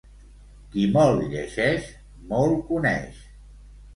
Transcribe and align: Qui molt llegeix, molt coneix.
Qui 0.75 0.85
molt 0.95 1.19
llegeix, 1.33 1.85
molt 2.31 2.65
coneix. 2.71 3.23